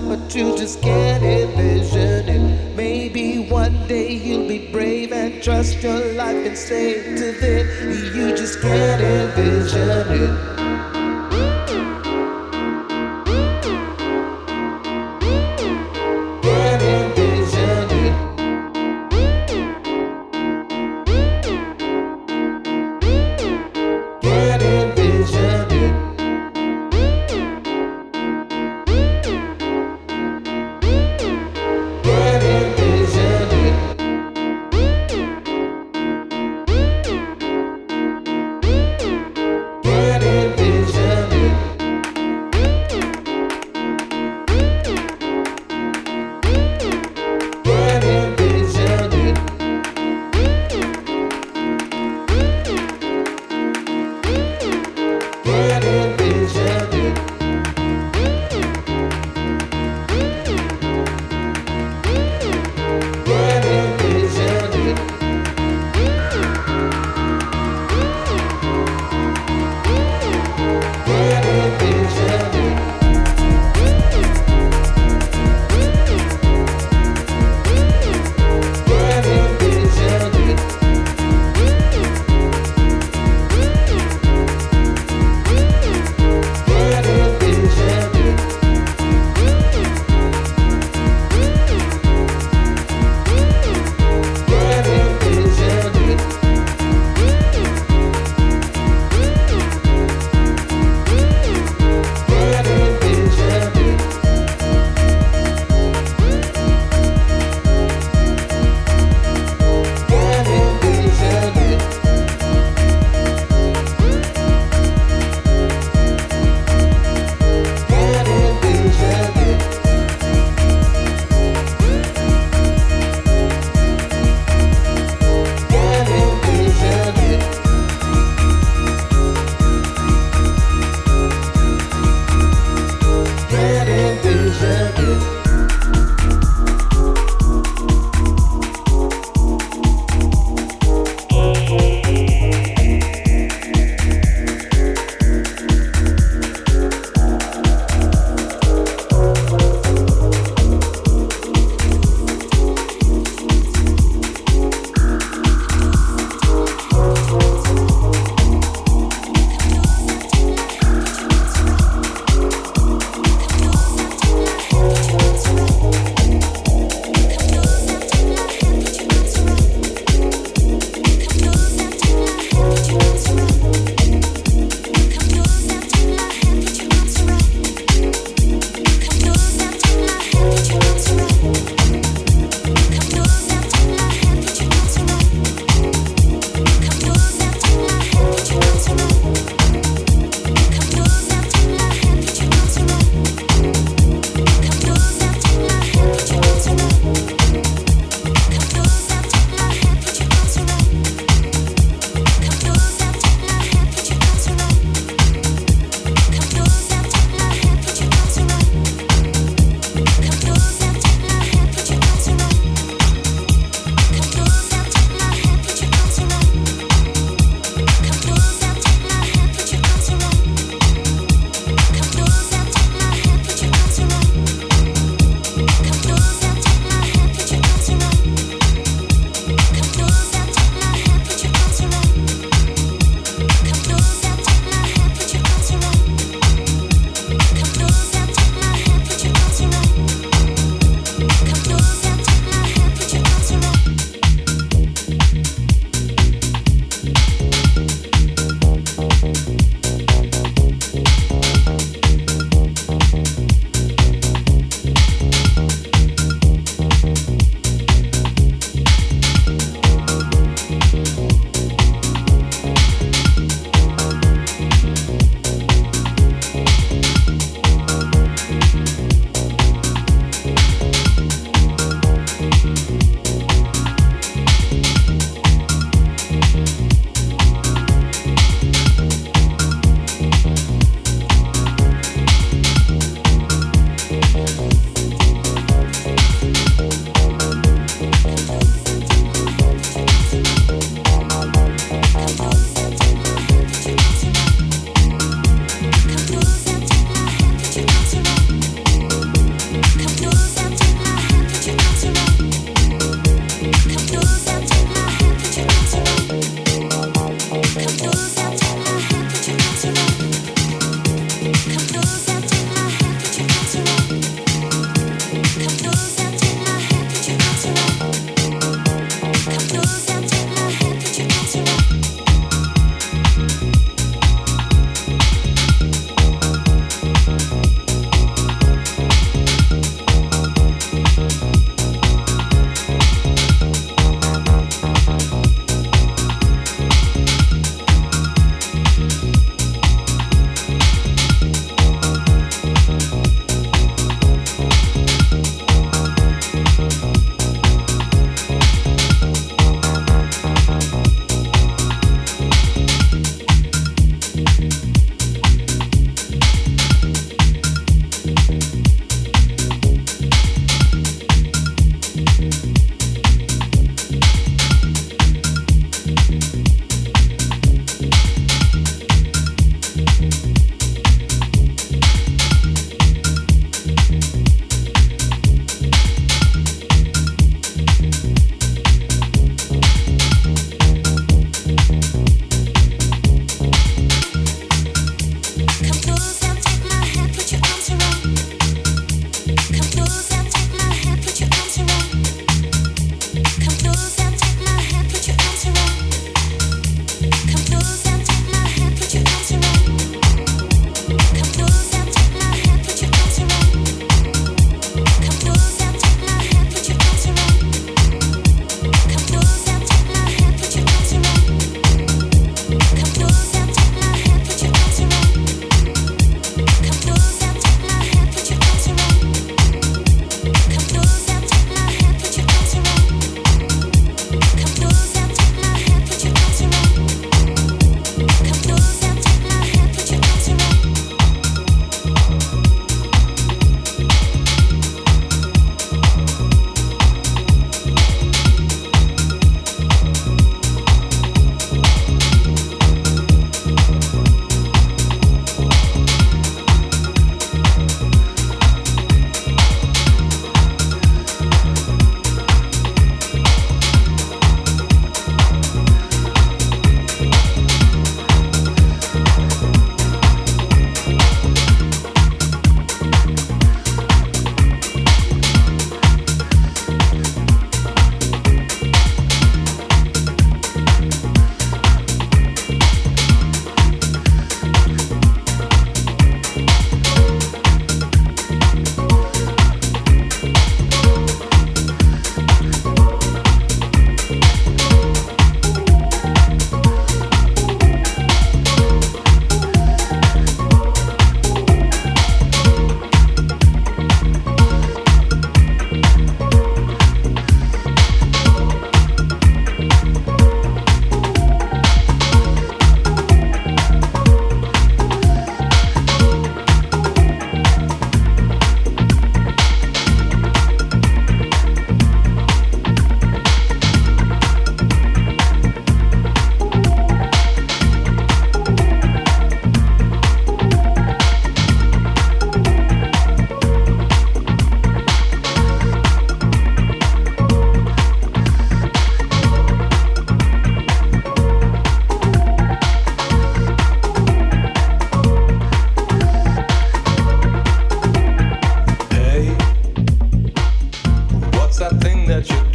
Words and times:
side, 0.00 0.08
but 0.08 0.34
you 0.34 0.56
just 0.56 0.82
can't 0.82 1.22
envision 1.22 2.28
it. 2.28 2.76
Maybe 2.76 3.38
one 3.38 3.86
day 3.86 4.12
you'll 4.12 4.48
be 4.48 4.70
brave 4.70 5.12
and 5.12 5.42
trust 5.42 5.82
your 5.82 6.12
life 6.14 6.46
and 6.46 6.56
say 6.56 7.16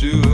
do 0.03 0.32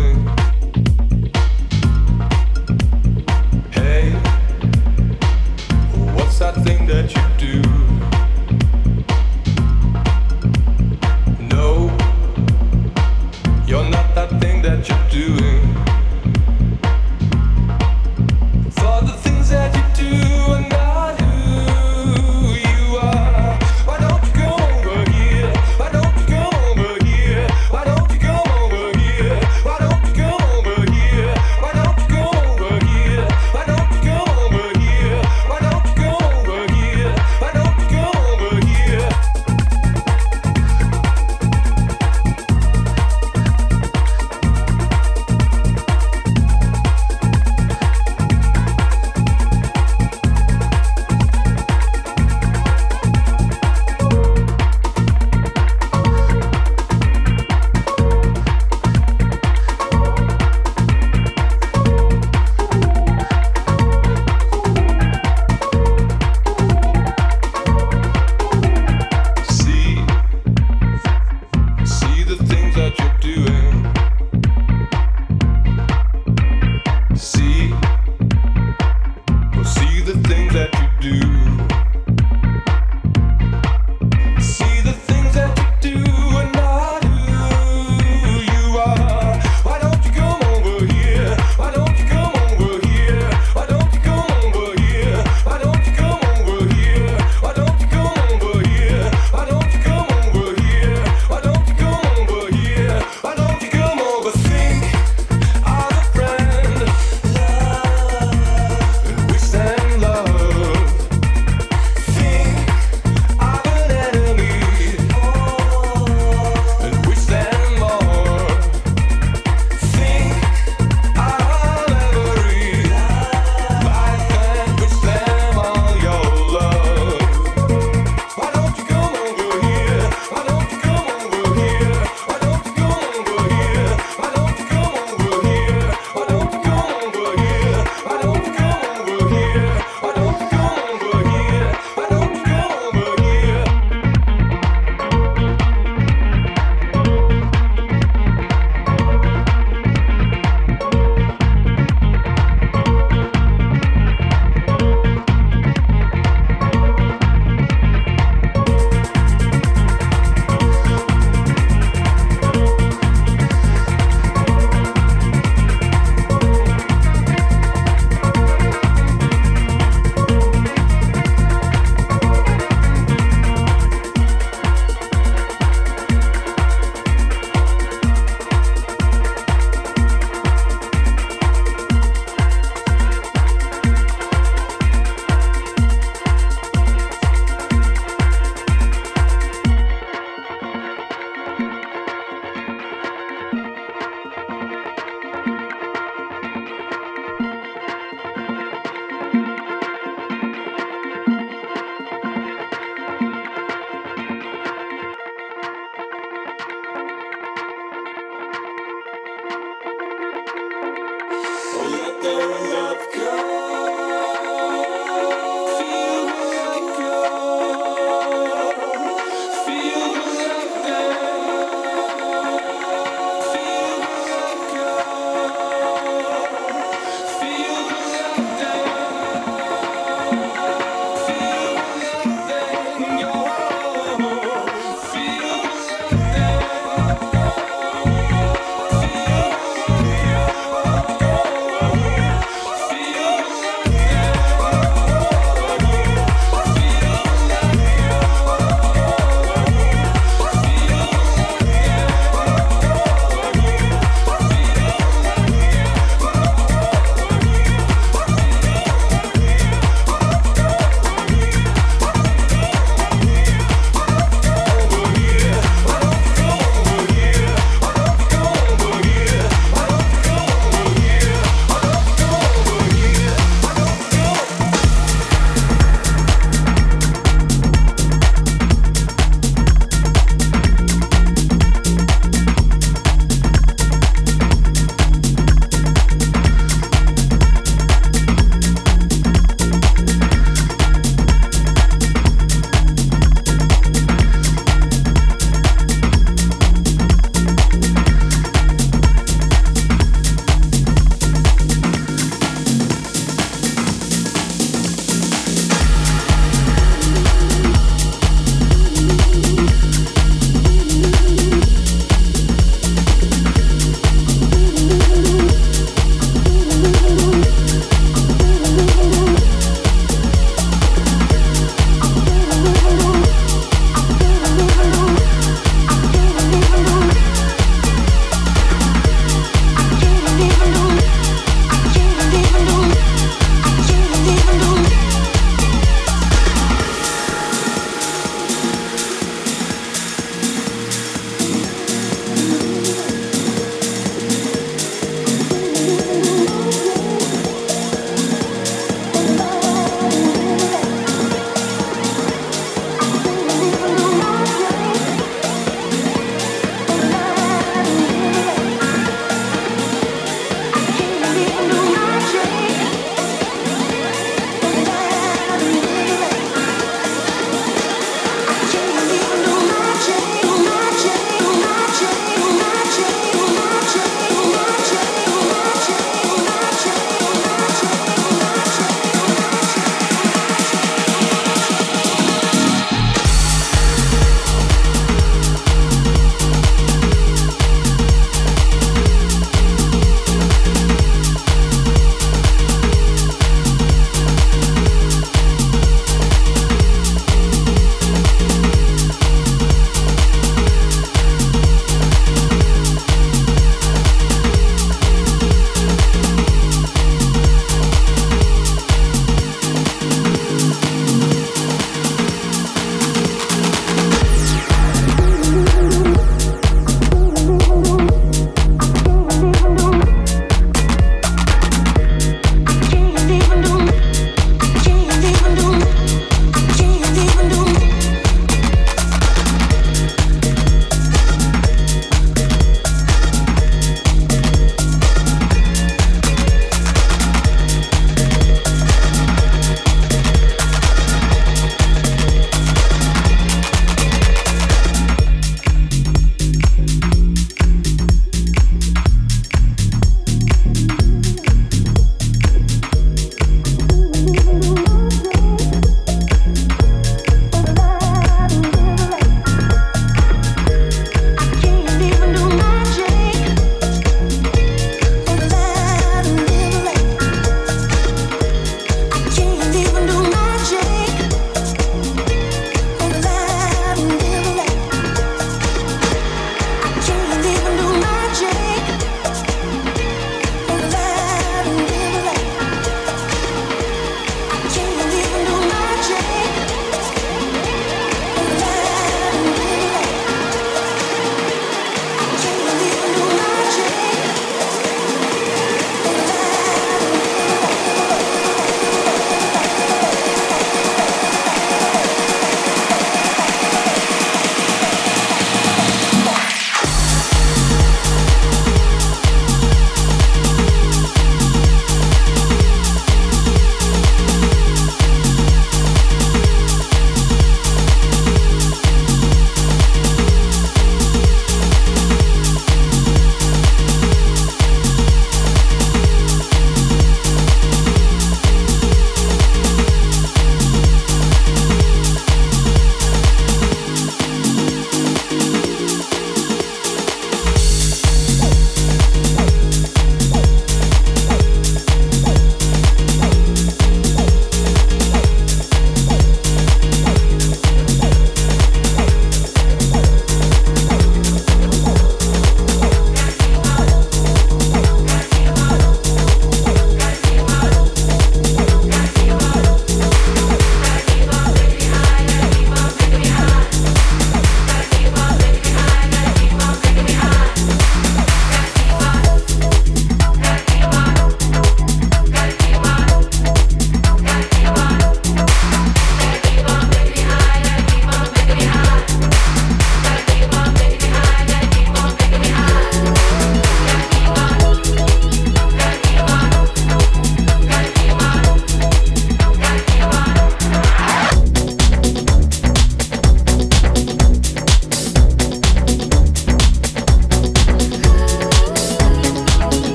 their 212.21 212.47
love. 212.73 213.08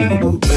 You 0.00 0.08
know. 0.08 0.49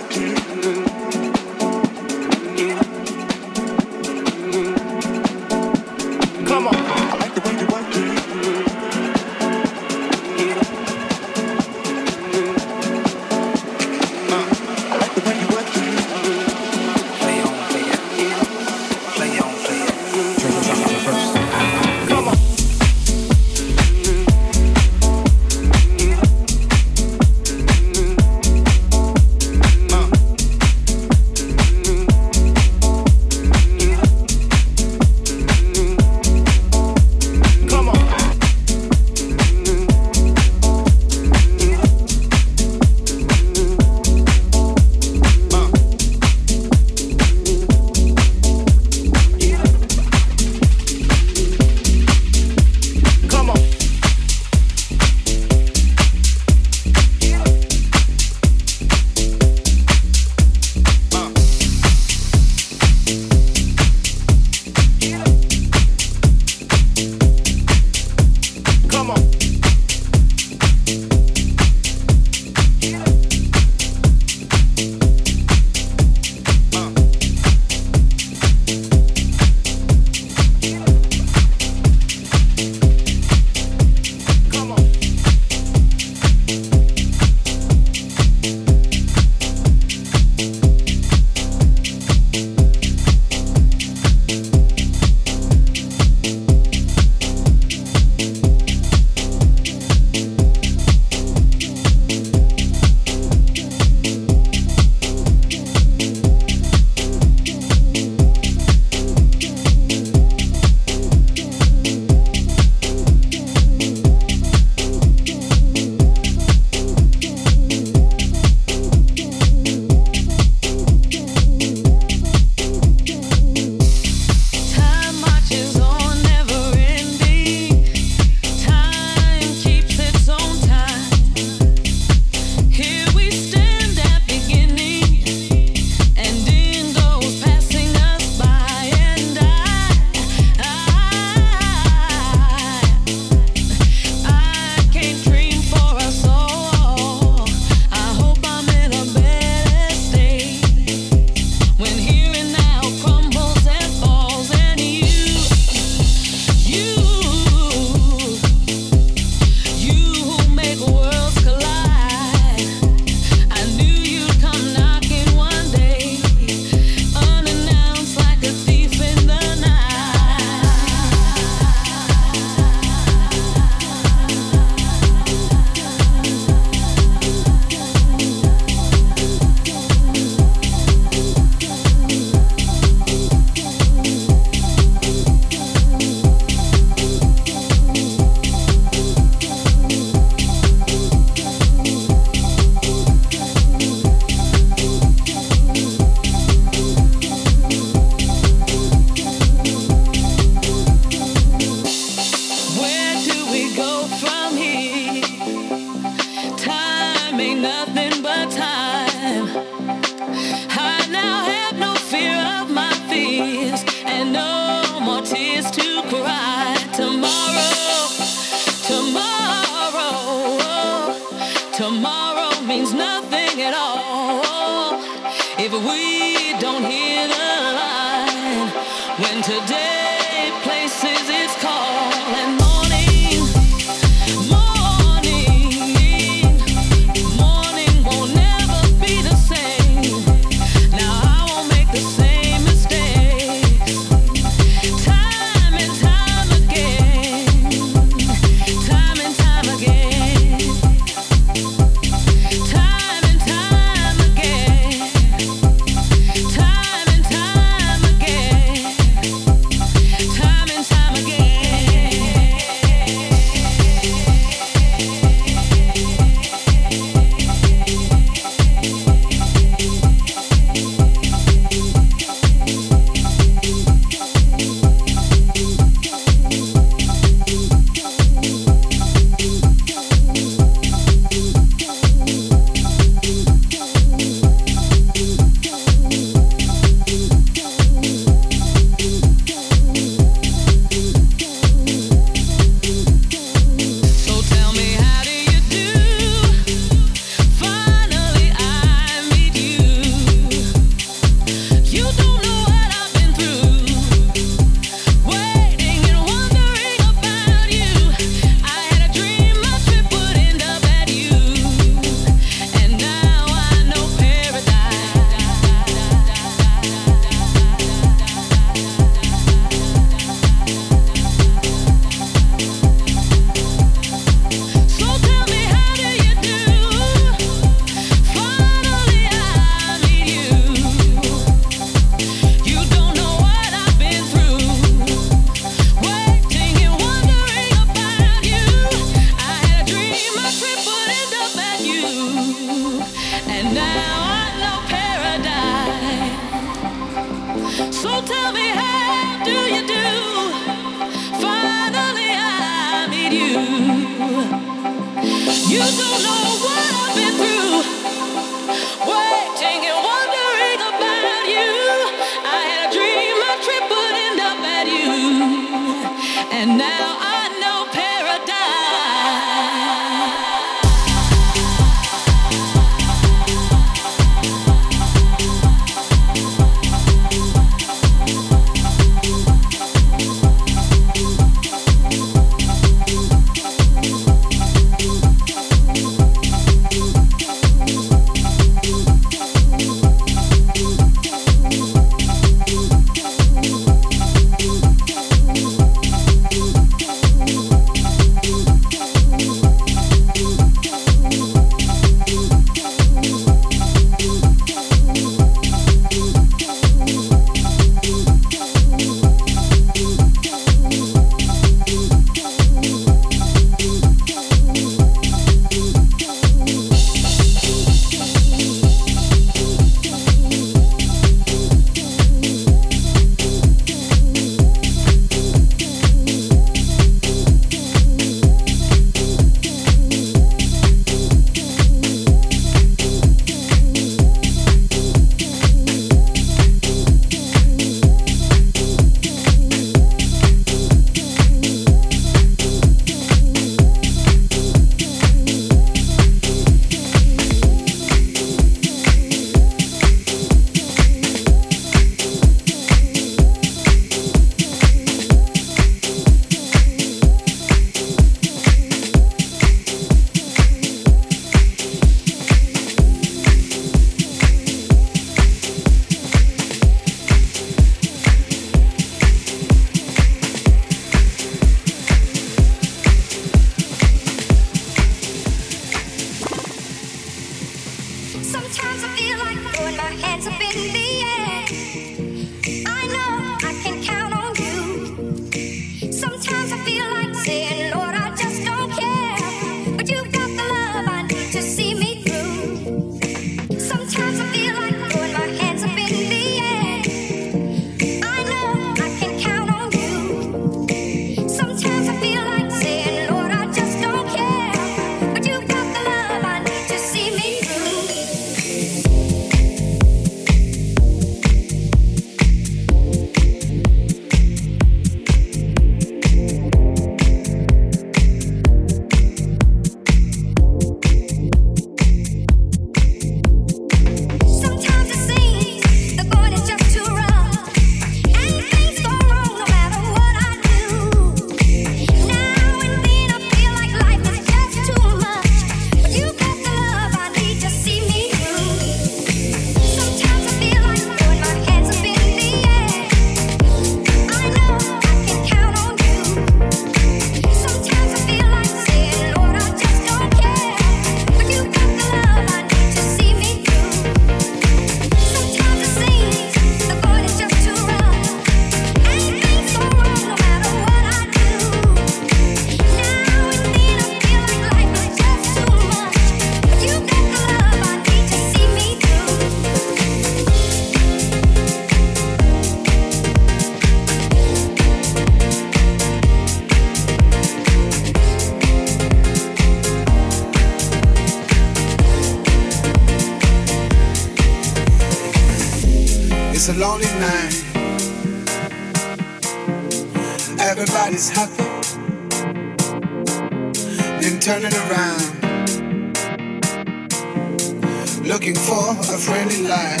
Looking 598.26 598.56
for 598.56 598.90
a 598.90 599.18
friendly 599.18 599.62
light. 599.62 600.00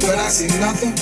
But 0.00 0.18
I 0.18 0.28
see 0.28 0.48
nothing. 0.60 0.94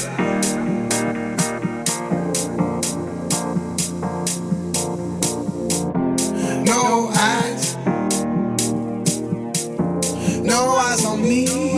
No 6.65 7.11
eyes. 7.13 7.77
No 10.41 10.77
eyes 10.77 11.05
on 11.05 11.21
me. 11.21 11.74